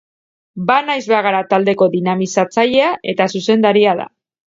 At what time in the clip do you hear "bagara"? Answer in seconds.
1.11-1.41